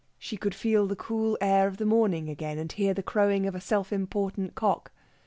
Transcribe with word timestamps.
She 0.17 0.35
could 0.35 0.55
feel 0.55 0.87
the 0.87 0.95
cool 0.95 1.37
air 1.41 1.67
of 1.67 1.77
the 1.77 1.85
morning 1.85 2.27
again, 2.27 2.57
and 2.57 2.71
hear 2.71 2.91
the 2.95 3.03
crowing 3.03 3.45
of 3.45 3.53
a 3.53 3.61
self 3.61 3.93
important 3.93 4.55
cock. 4.55 4.91